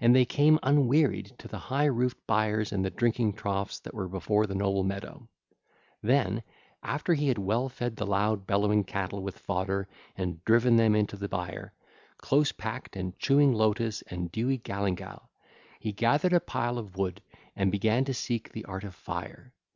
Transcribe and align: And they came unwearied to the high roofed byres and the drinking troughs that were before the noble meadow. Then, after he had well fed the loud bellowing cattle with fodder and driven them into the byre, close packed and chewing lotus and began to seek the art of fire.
And 0.00 0.12
they 0.12 0.24
came 0.24 0.58
unwearied 0.64 1.34
to 1.38 1.46
the 1.46 1.56
high 1.70 1.84
roofed 1.84 2.26
byres 2.26 2.72
and 2.72 2.84
the 2.84 2.90
drinking 2.90 3.34
troughs 3.34 3.78
that 3.78 3.94
were 3.94 4.08
before 4.08 4.44
the 4.44 4.56
noble 4.56 4.82
meadow. 4.82 5.28
Then, 6.02 6.42
after 6.82 7.14
he 7.14 7.28
had 7.28 7.38
well 7.38 7.68
fed 7.68 7.94
the 7.94 8.04
loud 8.04 8.44
bellowing 8.44 8.82
cattle 8.82 9.22
with 9.22 9.38
fodder 9.38 9.86
and 10.16 10.44
driven 10.44 10.74
them 10.74 10.96
into 10.96 11.16
the 11.16 11.28
byre, 11.28 11.74
close 12.18 12.50
packed 12.50 12.96
and 12.96 13.16
chewing 13.20 13.52
lotus 13.54 14.02
and 14.08 14.32
began 14.32 14.74
to 18.04 18.14
seek 18.14 18.52
the 18.52 18.64
art 18.64 18.82
of 18.82 18.94
fire. 18.96 19.52